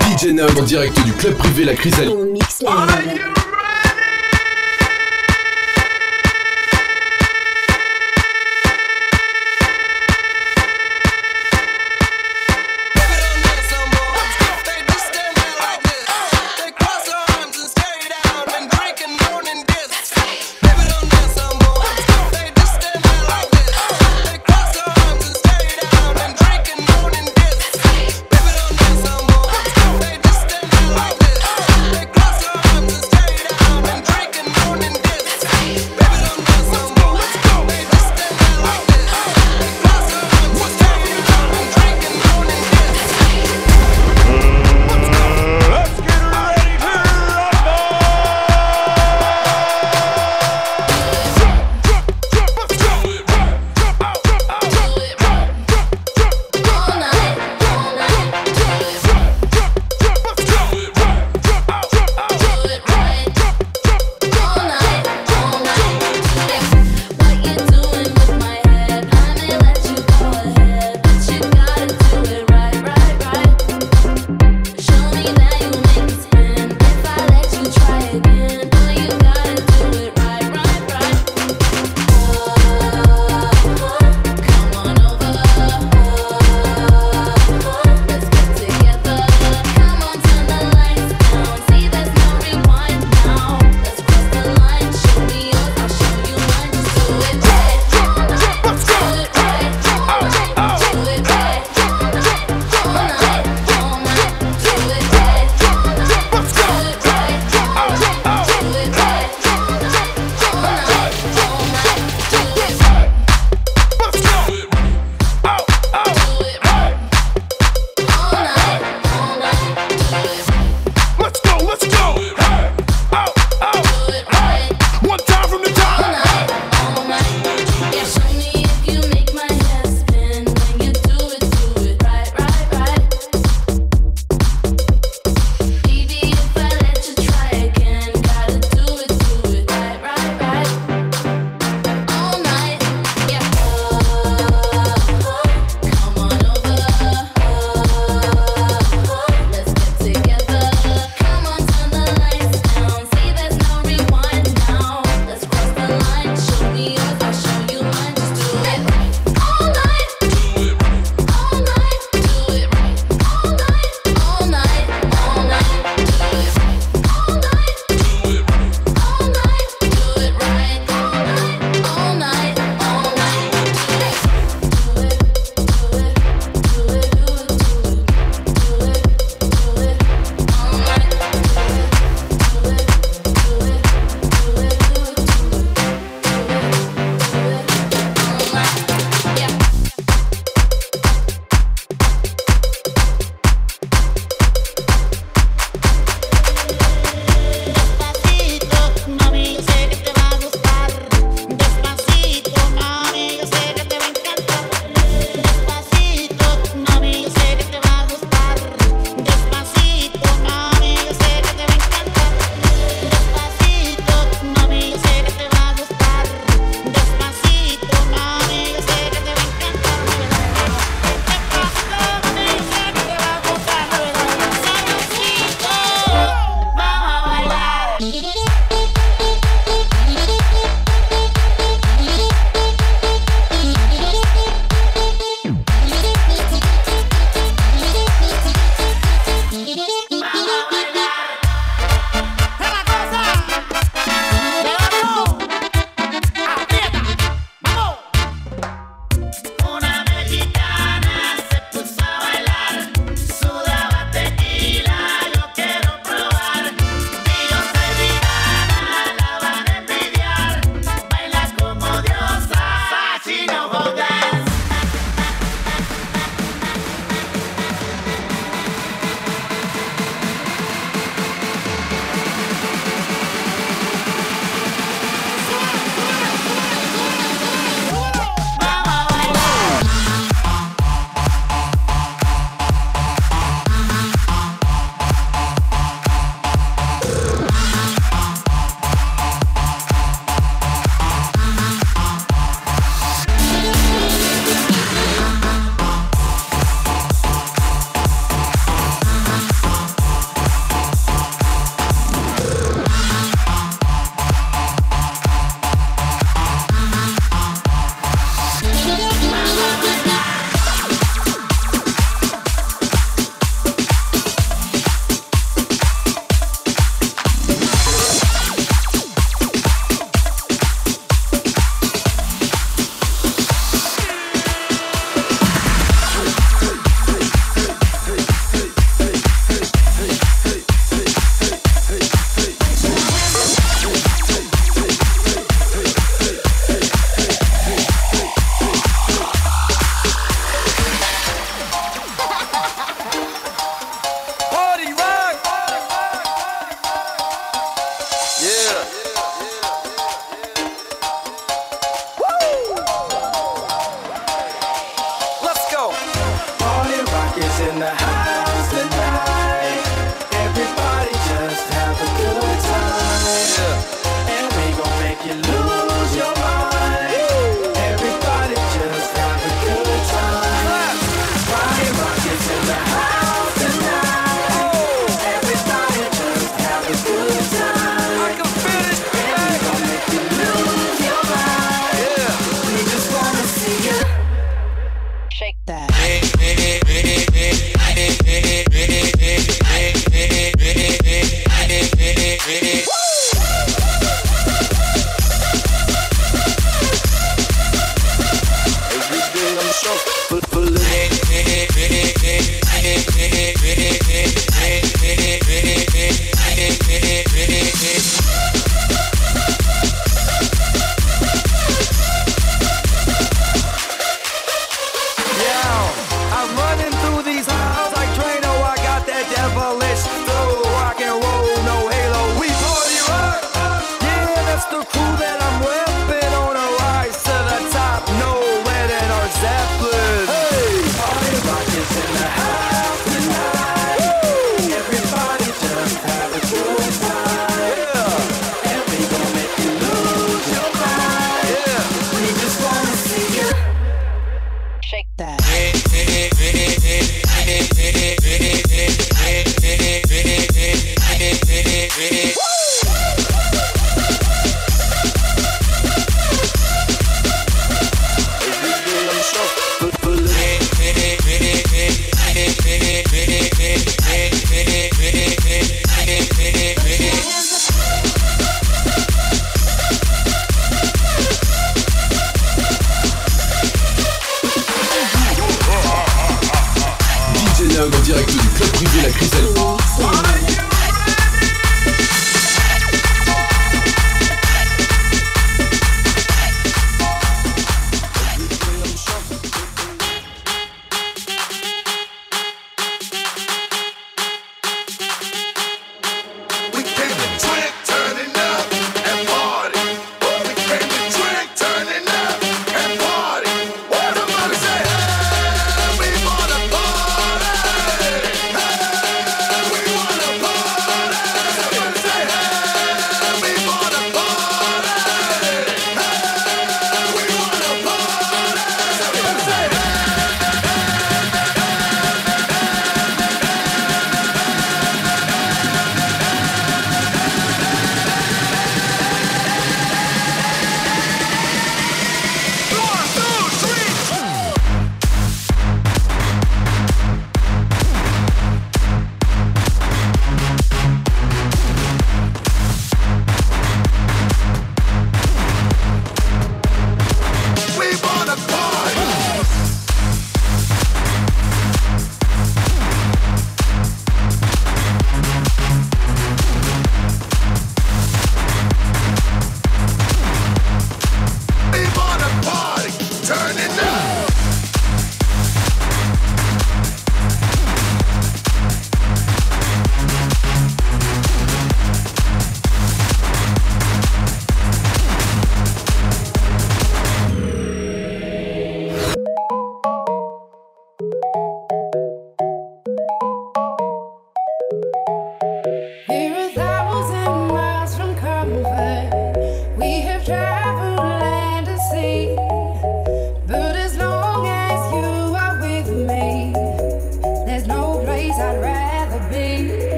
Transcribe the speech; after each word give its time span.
DJ 0.00 0.32
Num 0.32 0.48
en 0.58 0.62
direct 0.62 0.98
du 1.04 1.12
club 1.12 1.34
privé 1.36 1.64
La 1.64 1.74
Chrysalide. 1.74 2.16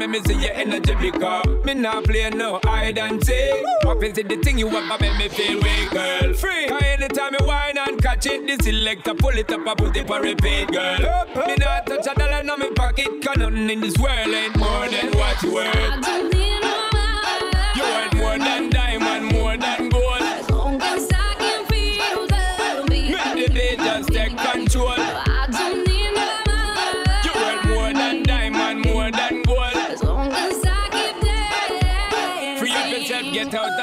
it 0.00 0.06
to 0.06 0.14
the 0.14 0.22
floor 0.22 0.22
and 0.22 0.22
make 0.22 0.22
me 0.22 0.22
see 0.24 0.40
your 0.40 0.54
energy 0.54 0.94
because 1.10 1.64
me 1.64 1.74
not 1.74 2.04
play 2.04 2.30
no 2.30 2.60
hide 2.64 2.98
and 2.98 3.24
seek. 3.24 3.64
What 3.84 4.02
is 4.02 4.18
it 4.18 4.28
the 4.28 4.36
thing 4.36 4.58
you 4.58 4.68
want 4.68 4.90
to 4.90 4.98
make 5.00 5.18
me 5.18 5.28
feel 5.28 5.60
weak, 5.60 5.90
girl? 5.90 6.34
Free. 6.34 6.68
Cause 6.68 6.82
anytime 6.82 7.34
you 7.38 7.46
whine 7.46 7.78
and 7.78 8.02
catch 8.02 8.26
it, 8.26 8.46
this 8.46 8.66
selector 8.66 9.14
pull 9.14 9.36
it 9.36 9.50
up 9.50 9.66
and 9.66 9.78
put 9.78 9.96
it 9.96 10.06
for 10.06 10.20
repeat, 10.20 10.70
girl. 10.70 10.98
Me 11.46 11.54
not 11.58 11.86
touch 11.86 12.06
a 12.06 12.14
dollar 12.14 12.40
in 12.40 12.46
my 12.46 12.70
pocket, 12.74 13.08
cause 13.22 13.36
nothing 13.36 13.70
in 13.70 13.80
this 13.80 13.96
world 13.98 14.28
ain't 14.28 14.56
more 14.56 14.88
than 14.88 15.10
what 15.12 15.42
you 15.42 15.54
worth. 15.54 16.61
Yourself, 33.52 33.81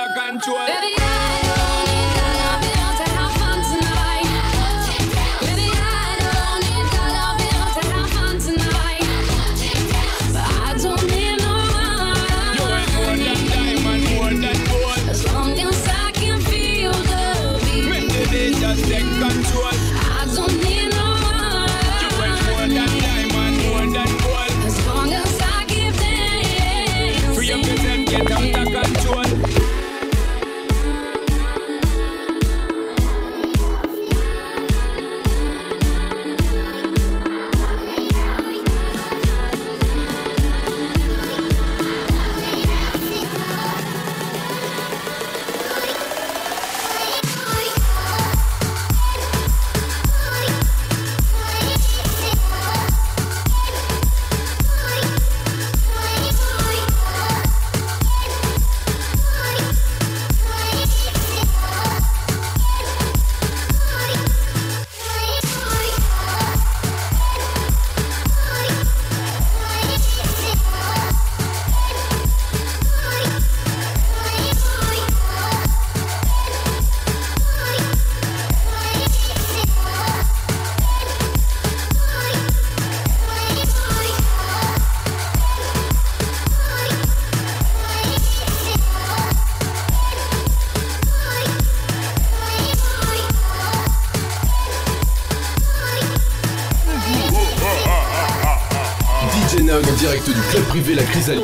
direct 100.01 100.25
du 100.27 100.33
club 100.33 100.63
privé 100.65 100.95
La 100.95 101.03
Chrysalide. 101.03 101.43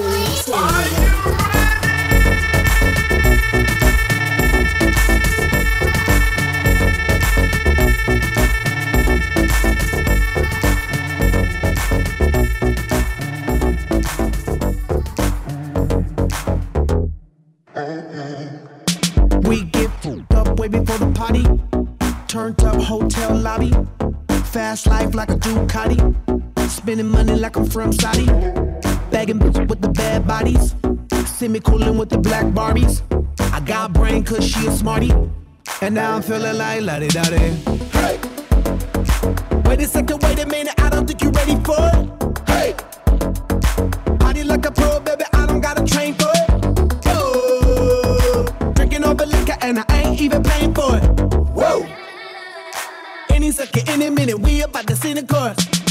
We 19.44 19.64
get 19.64 19.90
up 20.34 20.58
way 20.58 20.70
before 20.70 20.98
the 20.98 21.12
party. 21.14 21.44
Turned 22.28 22.64
up 22.64 22.82
hotel 22.82 23.36
lobby. 23.36 23.74
Fast 24.46 24.88
life 24.88 25.14
like 25.14 25.30
a 25.30 25.36
Ducati. 25.36 26.25
Like 27.46 27.58
I'm 27.58 27.66
from 27.68 27.94
Saudi. 27.94 28.26
Bagging 29.12 29.38
bitches 29.38 29.70
with 29.70 29.80
the 29.80 29.90
bad 29.90 30.26
bodies. 30.26 30.74
Coolin' 31.64 31.96
with 31.96 32.10
the 32.10 32.18
black 32.18 32.44
Barbies. 32.46 33.04
I 33.54 33.60
got 33.60 33.94
brain 33.94 34.24
cause 34.24 34.44
she 34.44 34.66
a 34.66 34.72
smarty. 34.72 35.14
And 35.80 35.94
now 35.94 36.16
I'm 36.16 36.24
feeling 36.24 36.58
like 36.58 36.82
la 36.82 36.98
di 36.98 37.08
Hey! 37.94 38.20
Wait 39.64 39.80
a 39.80 39.88
second, 39.88 40.24
wait 40.24 40.40
a 40.40 40.48
minute, 40.48 40.74
I 40.82 40.90
don't 40.90 41.06
think 41.06 41.22
you're 41.22 41.32
ready 41.34 41.56
for 41.64 41.78
it. 41.94 42.50
Hey! 42.50 42.74
Party 44.18 44.44
like 44.44 44.66
a 44.66 44.72
pro, 44.72 45.00
baby, 45.02 45.26
I 45.32 45.46
don't 45.46 45.62
gotta 45.62 45.86
train 45.86 46.16
for 46.16 46.32
it. 46.34 46.50
Oh, 47.06 48.48
drinking 48.74 49.04
all 49.04 49.14
the 49.14 49.28
liquor 49.28 49.58
and 49.62 49.86
I 49.88 50.02
ain't 50.02 50.20
even 50.20 50.42
paying 50.42 50.74
for 50.74 50.98
it. 50.98 51.04
Whoa! 51.54 51.86
Any 53.30 53.52
second, 53.52 53.88
any 53.88 54.10
minute, 54.10 54.40
we 54.40 54.64
about 54.64 54.88
to 54.88 54.96
see 54.96 55.14
the 55.14 55.22
chorus. 55.22 55.85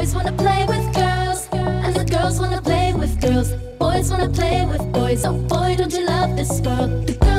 Boys 0.00 0.14
wanna 0.14 0.32
play 0.32 0.64
with 0.64 0.94
girls. 0.94 1.46
And 1.52 1.94
the 1.94 2.04
girls 2.04 2.40
wanna 2.40 2.62
play 2.62 2.94
with 2.94 3.20
girls. 3.20 3.52
Boys 3.78 4.10
wanna 4.10 4.30
play 4.30 4.64
with 4.64 4.90
boys. 4.94 5.26
Oh 5.26 5.34
boy, 5.34 5.76
don't 5.76 5.92
you 5.92 6.06
love 6.06 6.36
this 6.36 6.60
world? 6.62 7.29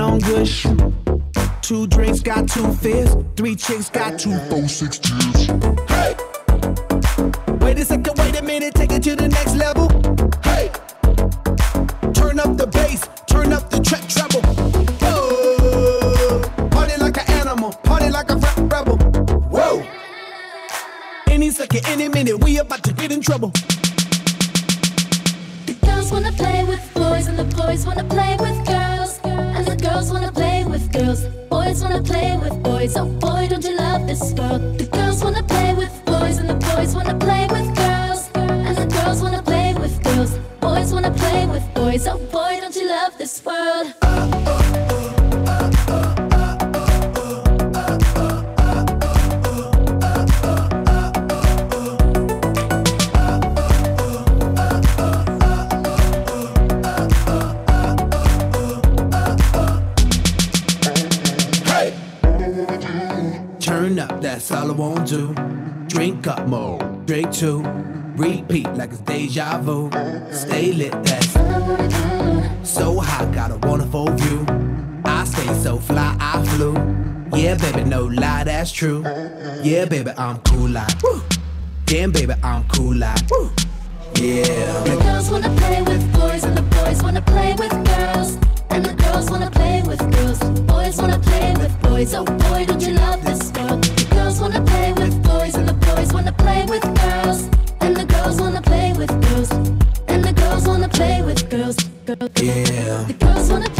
On 0.00 0.20
shit. 0.44 0.78
Two 1.62 1.86
drinks 1.86 2.20
got 2.20 2.48
two 2.48 2.72
fists. 2.72 3.16
Three 3.36 3.54
chicks 3.54 3.90
got 3.90 4.18
two, 4.18 4.36
four, 4.48 4.66
six 4.68 4.98
tears. 4.98 5.46
Hey! 5.88 6.29
Boys 31.70 31.82
wanna 31.84 32.02
play 32.02 32.36
with 32.36 32.62
boys. 32.64 32.96
Oh 32.96 33.06
boy, 33.06 33.46
don't 33.48 33.64
you 33.64 33.76
love 33.76 34.04
this 34.08 34.32
world? 34.32 34.76
The 34.76 34.88
girls 34.90 35.22
wanna 35.22 35.44
play 35.44 35.72
with 35.72 36.04
boys 36.04 36.38
and 36.38 36.50
the 36.50 36.56
boys 36.56 36.96
wanna 36.96 37.16
play 37.16 37.46
with 37.46 37.76
girls. 37.76 38.28
And 38.34 38.76
the 38.76 38.86
girls 38.86 39.22
wanna 39.22 39.40
play 39.40 39.74
with 39.74 40.02
girls. 40.02 40.36
Boys 40.58 40.92
wanna 40.92 41.12
play 41.12 41.46
with 41.46 41.62
boys. 41.72 42.08
Oh 42.08 42.18
boy, 42.18 42.58
don't 42.60 42.74
you 42.74 42.88
love 42.88 43.16
this 43.18 43.44
world? 43.44 43.99
Two, 67.40 67.62
repeat 68.16 68.70
like 68.74 68.90
it's 68.90 69.00
deja 69.00 69.58
vu. 69.62 69.88
Stay 70.30 70.72
lit, 70.72 70.92
that's 71.04 71.32
so 72.68 73.00
hot, 73.00 73.32
got 73.32 73.50
a 73.50 73.56
wonderful 73.66 74.10
view. 74.10 74.44
I 75.06 75.24
stay 75.24 75.50
so 75.54 75.78
fly, 75.78 76.14
I 76.20 76.44
flew. 76.44 76.74
Yeah, 77.34 77.54
baby, 77.54 77.84
no 77.84 78.04
lie, 78.04 78.44
that's 78.44 78.70
true. 78.70 79.02
Yeah, 79.62 79.86
baby, 79.86 80.10
I'm 80.18 80.38
cool 80.40 80.68
like. 80.68 80.92
Damn, 81.86 82.12
baby, 82.12 82.34
I'm 82.42 82.68
cool 82.68 82.94
like. 82.94 83.22
Yeah. 84.16 84.84
The 84.84 85.00
girls 85.02 85.30
wanna 85.30 85.48
play 85.56 85.80
with 85.80 86.12
boys 86.12 86.44
and 86.44 86.54
the 86.58 86.62
boys 86.76 87.02
wanna 87.02 87.22
play 87.22 87.54
with 87.54 87.72
girls. 87.86 88.36
And 88.68 88.84
the 88.84 88.92
girls 89.02 89.30
wanna 89.30 89.50
play 89.50 89.80
with 89.86 90.00
girls. 90.12 90.40
Boys 90.60 90.98
wanna 90.98 91.18
play 91.18 91.54
with 91.56 91.74
boys. 91.80 92.12
Oh 92.12 92.24
boy, 92.24 92.66
don't 92.66 92.82
you 92.82 92.92
love 92.92 93.24
this 93.24 93.50
girl? 93.50 94.09
Yeah. 102.10 102.16
The 103.06 103.14
girls 103.20 103.52
wanna 103.52 103.79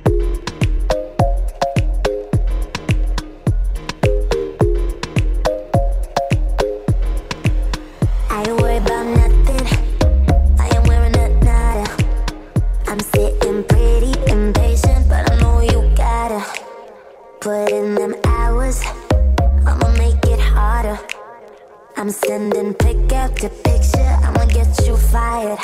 I'm 22.23 22.27
sending 22.27 22.73
pick 22.75 23.11
after 23.13 23.49
picture. 23.49 23.99
I'ma 23.99 24.45
get 24.45 24.67
you 24.85 24.95
fired. 24.97 25.57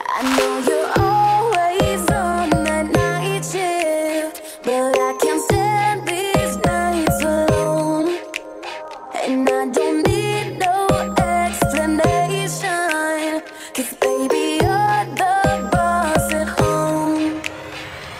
I 0.00 0.22
know 0.36 0.58
you're 0.68 0.92
always 1.02 2.00
on 2.10 2.50
that 2.64 2.86
night 2.92 3.44
shift, 3.44 4.40
but 4.62 4.96
I 4.98 5.12
can't 5.20 5.42
stand 5.42 6.06
these 6.06 6.56
nights 6.64 7.22
alone. 7.22 8.16
And 9.24 9.48
I 9.48 9.66
don't 9.70 10.06
need 10.06 10.58
no 10.58 10.86
explanation. 11.18 13.42
Cause 13.74 13.92
baby, 14.00 14.58
you're 14.62 15.04
the 15.18 15.68
boss 15.72 16.32
at 16.32 16.48
home. 16.60 17.40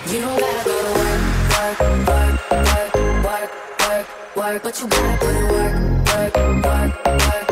You 0.09 0.21
don't 0.21 0.39
gotta 0.41 0.65
go 0.65 0.83
to 0.83 0.93
work, 0.99 1.23
work, 1.53 1.79
work, 2.09 2.35
work, 2.51 2.95
work, 3.25 3.25
work, 3.25 4.07
work. 4.37 4.63
But 4.63 4.75
you 4.81 4.87
gotta 4.89 5.31
in 5.31 5.37
work, 5.49 5.75
work, 6.07 6.37
work, 6.37 6.65
work, 6.65 6.93
work, 7.07 7.52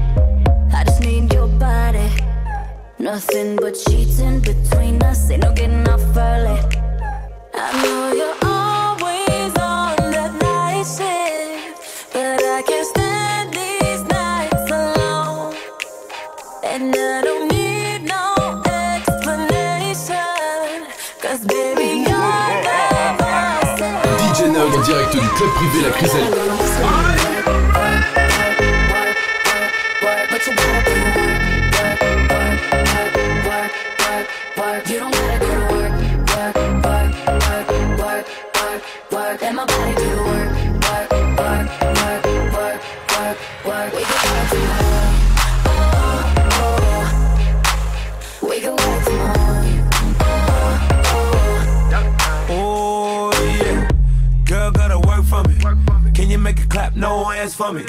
I 0.73 0.83
just 0.85 1.01
need 1.01 1.33
your 1.33 1.47
body. 1.47 2.09
Nothing 2.99 3.55
but 3.57 3.75
sheets 3.77 4.19
in 4.19 4.39
between 4.39 5.01
us. 5.03 5.29
Ain't 5.29 5.43
no 5.43 5.53
getting 5.53 5.87
off 5.87 6.01
early. 6.15 6.59
I 7.53 7.67
know 7.83 8.13
you're 8.19 8.39
always 8.43 9.53
on 9.57 9.95
that 10.15 10.31
night 10.41 10.85
shift, 10.95 12.13
but 12.13 12.41
I 12.57 12.61
can't 12.67 12.87
stand 12.87 13.53
these 13.53 14.03
nights 14.03 14.71
alone. 14.71 15.55
And 16.63 16.95
I 16.95 17.21
don't 17.21 17.47
need 17.51 18.03
no 18.07 18.41
baby, 21.47 22.03
you're 22.07 22.61
the. 22.63 22.81
DJ 24.17 24.45
en 24.45 24.81
direct 24.83 25.11
du 25.13 25.19
club 25.19 25.49
privé 25.53 25.81
La 25.83 25.91
Criselle. 25.91 27.20
for 57.61 57.73
me. 57.73 57.83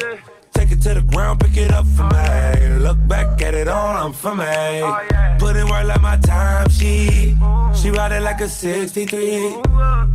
Take 0.52 0.70
it 0.72 0.82
to 0.82 0.94
the 0.94 1.02
ground, 1.12 1.40
pick 1.40 1.56
it 1.56 1.72
up 1.72 1.86
for 1.96 2.04
me. 2.14 2.78
Look 2.86 2.98
back 3.08 3.40
at 3.40 3.54
it 3.54 3.68
all, 3.68 3.96
I'm 4.02 4.12
for 4.12 4.34
me. 4.34 4.82
Put 5.38 5.56
in 5.56 5.66
work 5.66 5.86
like 5.86 6.02
my 6.02 6.18
time, 6.18 6.68
she. 6.68 7.36
She 7.74 7.90
ride 7.90 8.12
it 8.12 8.22
like 8.22 8.40
a 8.42 8.48
63. 8.48 9.62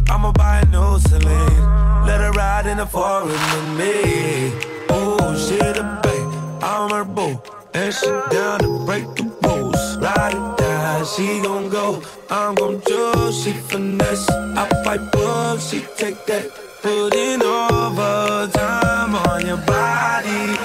I'ma 0.09 0.31
buy 0.31 0.59
a 0.59 0.65
new 0.65 0.99
Celine. 0.99 1.63
Let 2.07 2.19
her 2.25 2.31
ride 2.31 2.67
in 2.67 2.77
the 2.77 2.85
forest 2.85 3.45
with 3.53 3.69
me. 3.79 3.95
Oh, 4.89 5.33
she 5.43 5.57
the 5.57 5.83
babe, 6.03 6.29
I'm 6.63 6.91
her 6.91 7.03
boo. 7.03 7.41
And 7.73 7.93
she 7.93 8.07
down 8.35 8.59
to 8.59 8.85
break 8.85 9.05
the 9.15 9.25
rules. 9.43 9.97
Ride 9.97 10.35
it 10.39 10.57
down, 10.57 11.05
she 11.05 11.41
gon' 11.41 11.69
go. 11.69 12.01
I'm 12.29 12.53
gon' 12.53 12.79
choose, 12.87 13.43
she 13.43 13.53
finesse. 13.53 14.29
I 14.29 14.69
fight 14.83 15.11
book, 15.11 15.59
she 15.59 15.79
take 15.97 16.25
that. 16.27 16.45
Put 16.83 17.15
in 17.15 17.41
overtime 17.41 18.86
on 19.37 19.45
your 19.45 19.57
body. 19.57 20.56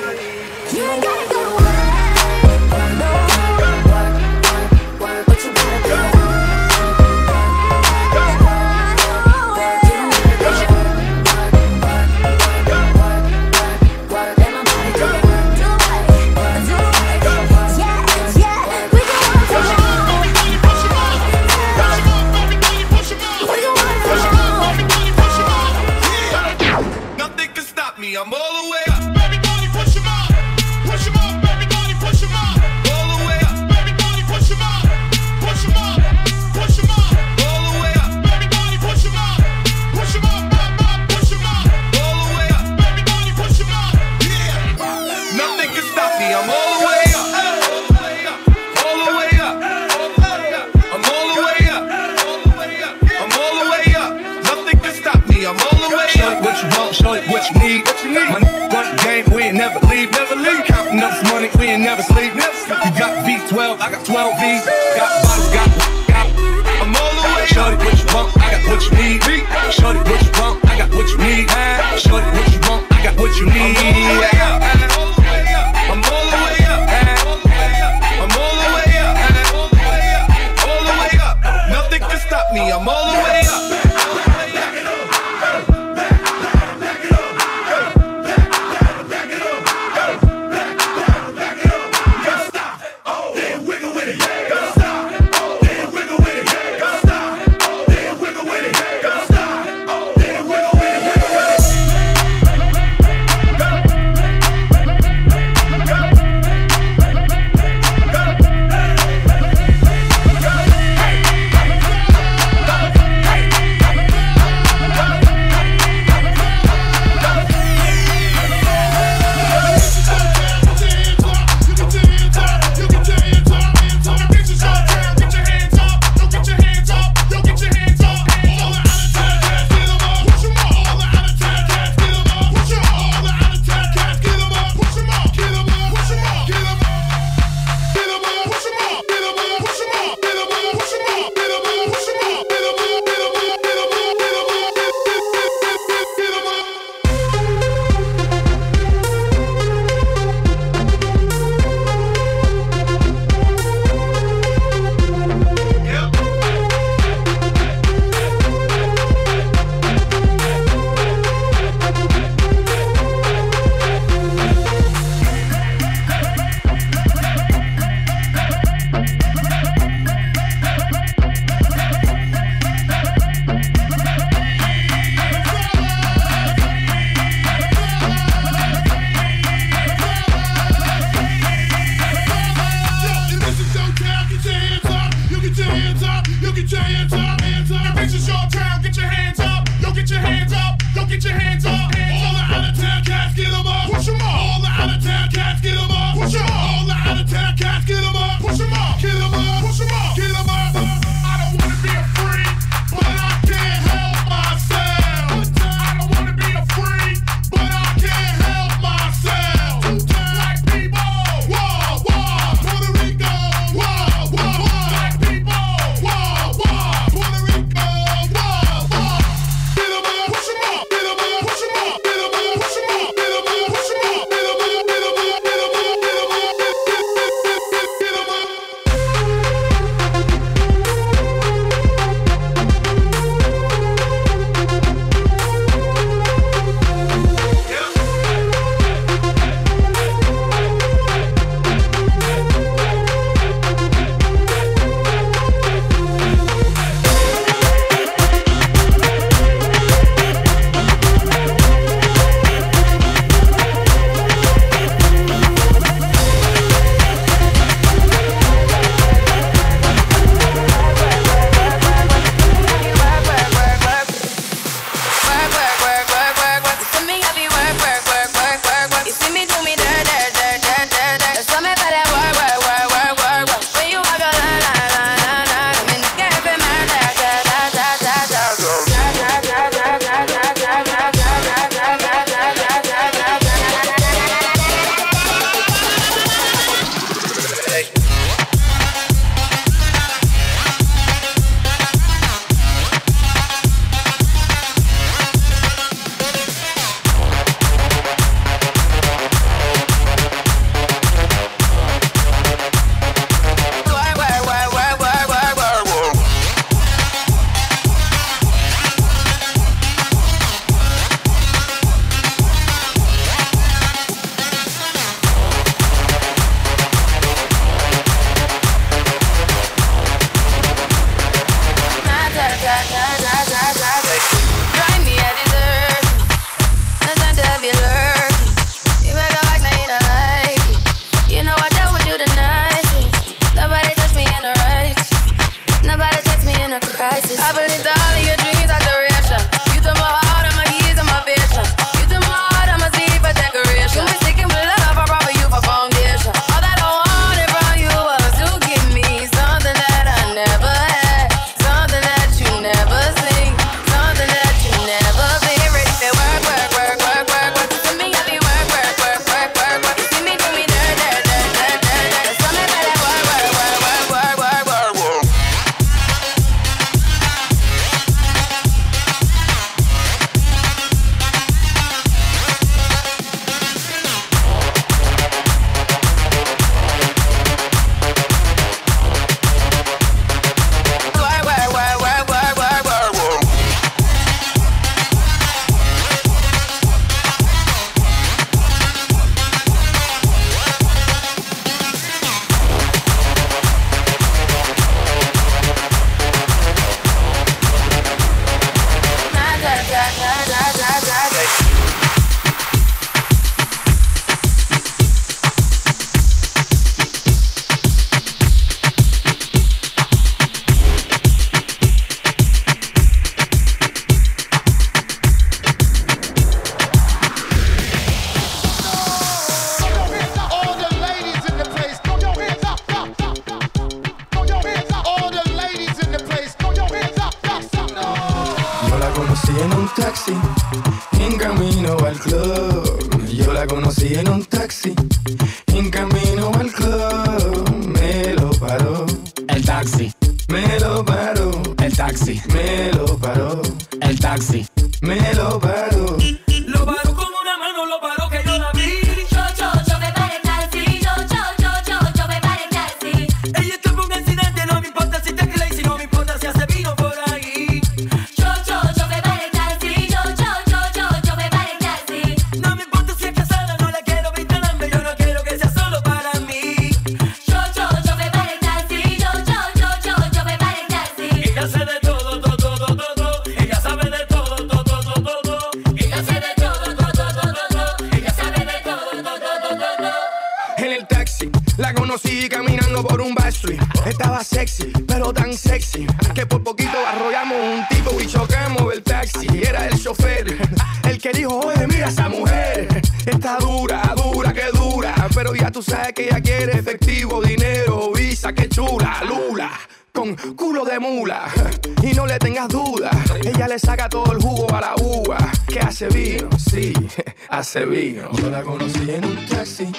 y 502.02 502.12
no 502.12 502.26
le 502.26 502.38
tengas 502.38 502.68
duda. 502.68 503.10
Ella 503.42 503.66
le 503.66 503.78
saca 503.78 504.10
todo 504.10 504.32
el 504.32 504.42
jugo 504.42 504.74
a 504.74 504.80
la 504.80 504.94
uva. 505.00 505.38
Que 505.66 505.80
hace 505.80 506.06
vino, 506.08 506.50
sí, 506.58 506.92
hace 507.48 507.86
vino. 507.86 508.30
Yo 508.32 508.50
la 508.50 508.62
conocí 508.62 509.10
en 509.10 509.24
un 509.24 509.46
taxi 509.46 509.90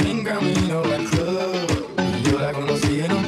en 0.00 0.24
camino 0.24 0.82
al 0.82 1.04
club. 1.04 1.86
Yo 2.24 2.40
la 2.40 2.52
conocí 2.52 3.00
en 3.00 3.12
un 3.12 3.25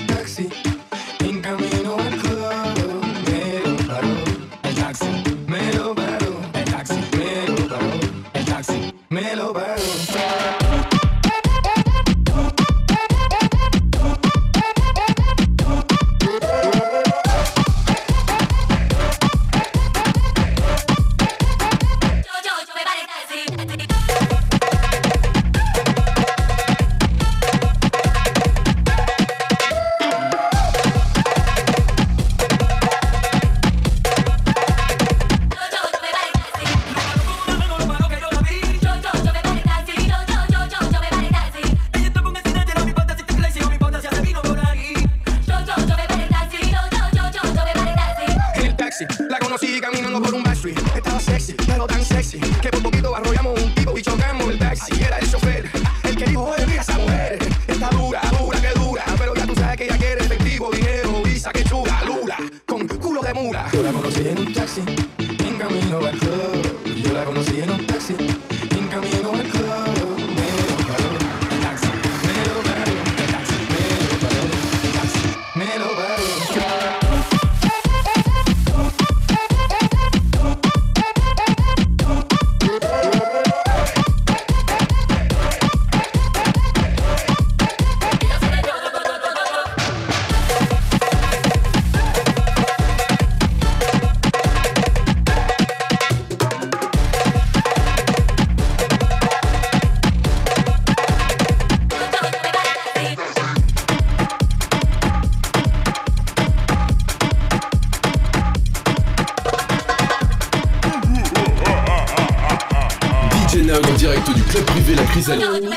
direct 114.08 114.34
du 114.34 114.42
club 114.42 114.64
privé 114.64 114.94
La 114.94 115.04
Chrysalide. 115.04 115.68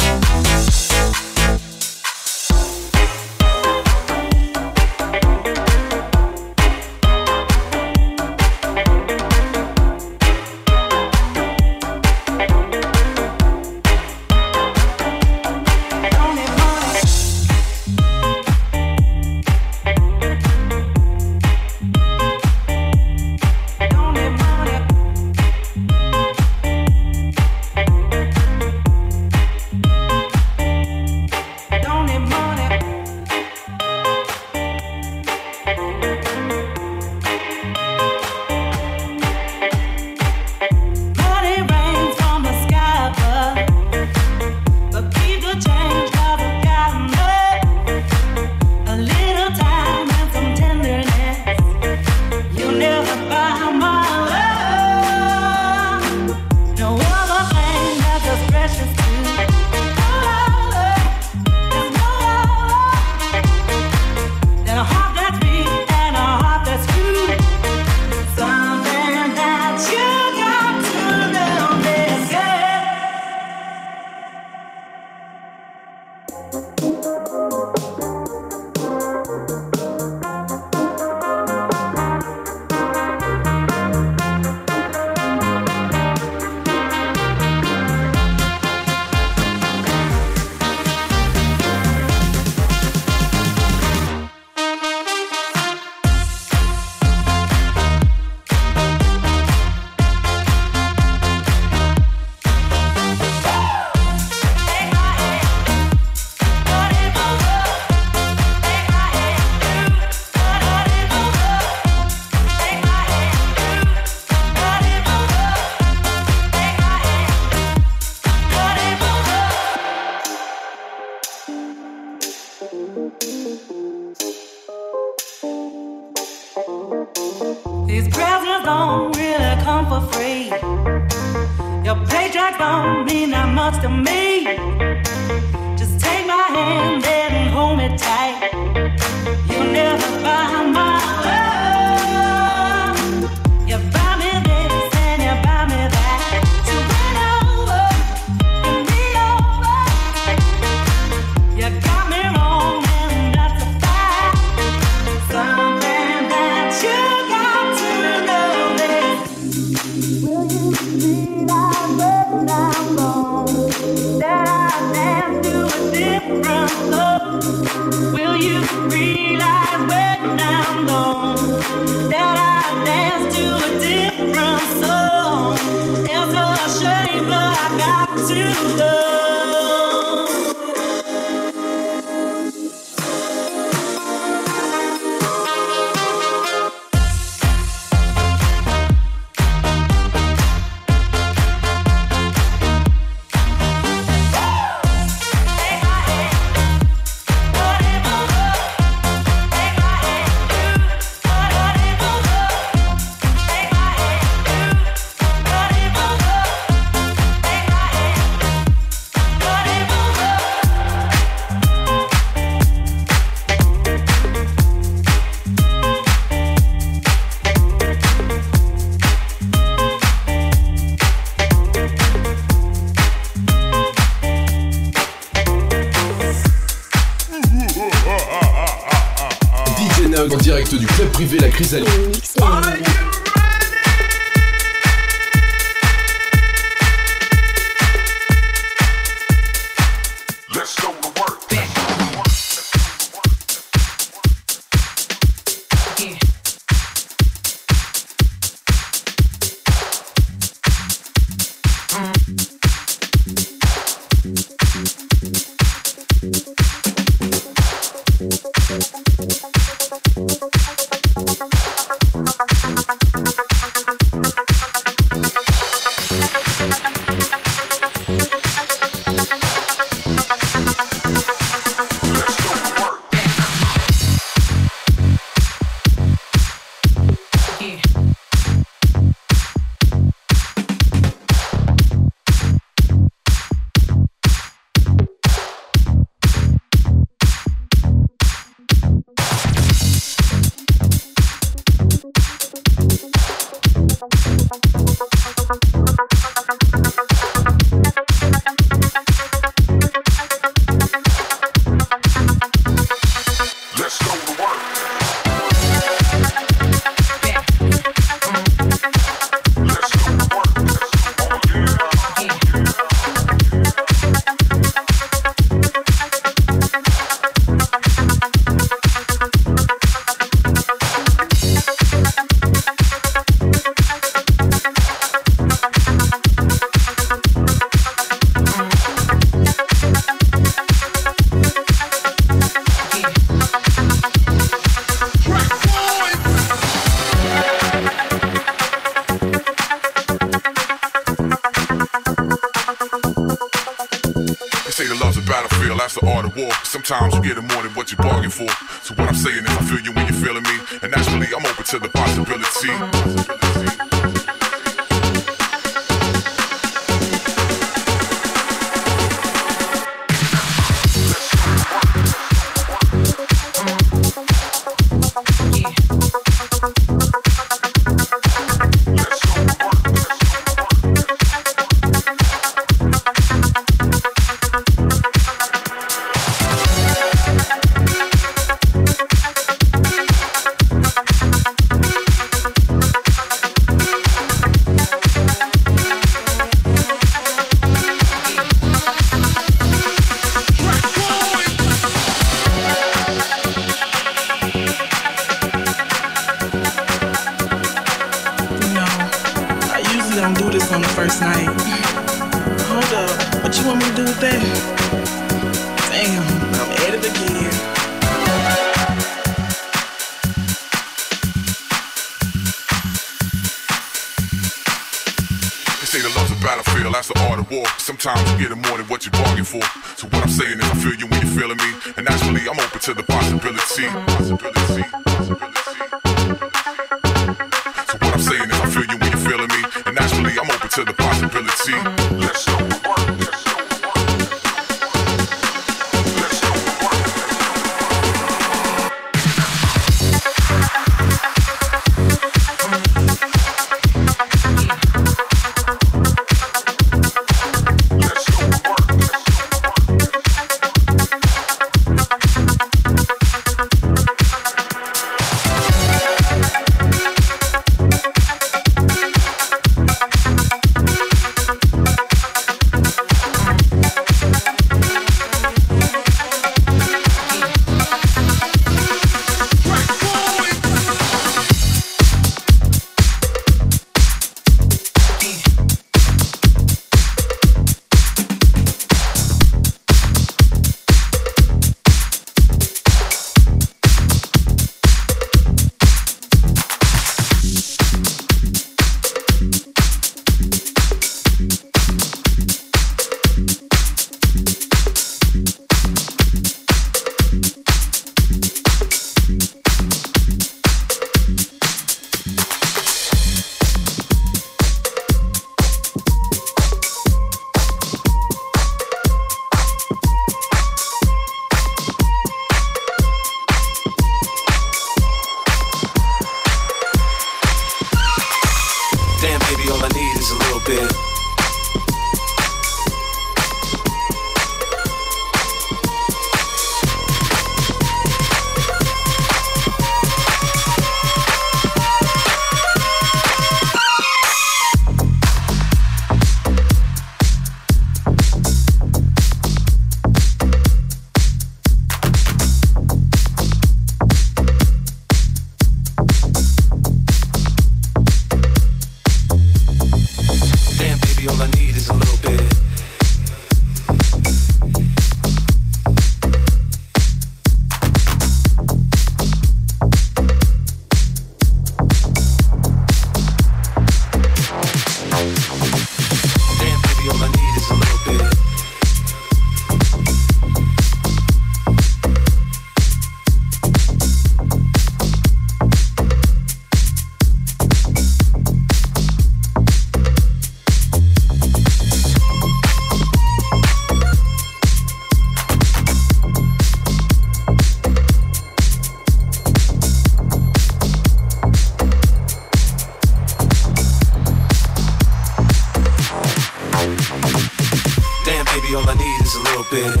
just 599.34 599.46
a 599.46 599.50
little 599.50 599.66
bit. 599.70 600.00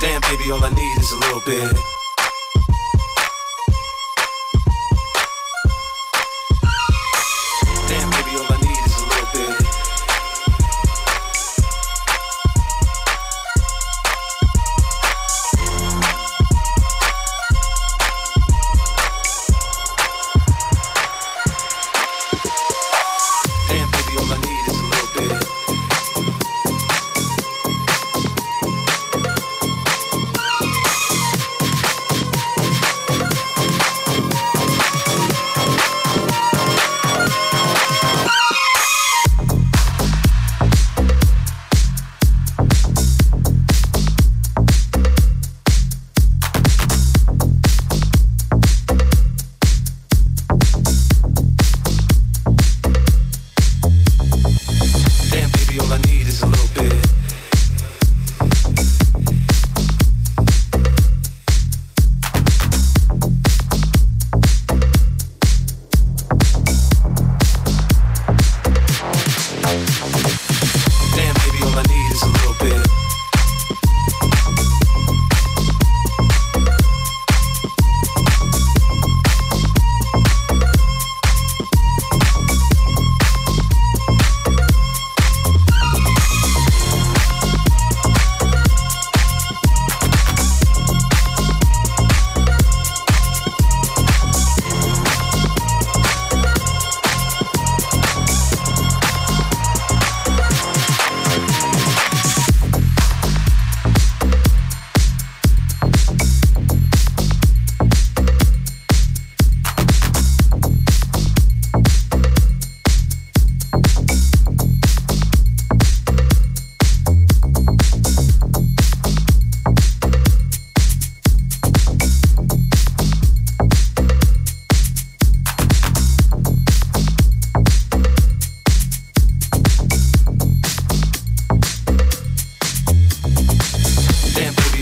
Damn, 0.00 0.20
baby, 0.22 0.50
all 0.50 0.64
I 0.64 0.70
need 0.70 0.98
is 0.98 1.12
a 1.12 1.16
little 1.16 1.40
bit. 1.40 1.99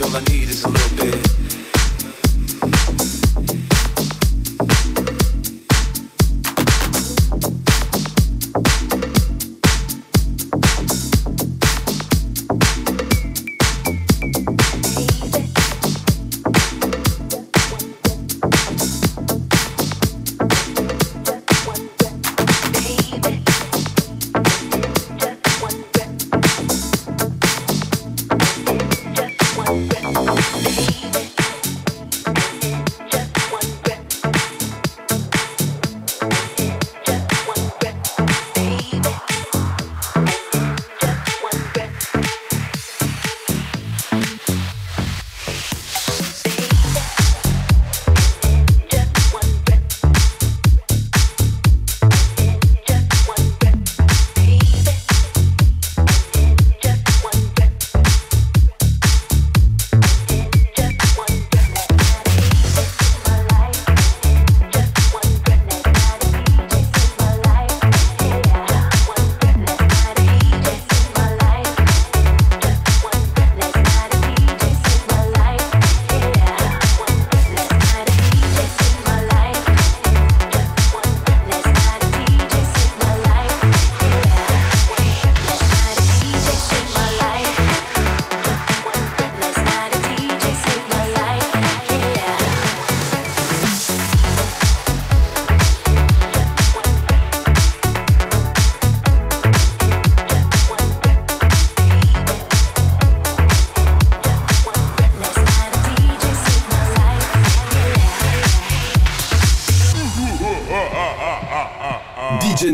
all 0.09 0.17
I 0.17 0.21
need 0.21 0.49
is 0.49 0.65
a 0.65 0.69
little 0.69 0.97
bit. 0.97 1.38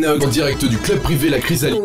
En 0.07 0.29
direct 0.29 0.65
du 0.65 0.77
club 0.77 1.01
privé 1.01 1.31
La 1.31 1.39
Chrysalide. 1.39 1.81